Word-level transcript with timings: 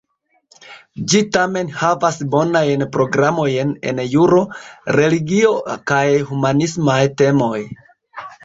Ĝi 1.11 1.19
tamen 1.35 1.67
havas 1.81 2.17
bonajn 2.35 2.85
programojn 2.97 3.75
en 3.91 4.03
juro, 4.15 4.41
religio, 5.01 5.55
kaj 5.93 6.03
humanismaj 6.31 7.01
temoj. 7.25 7.61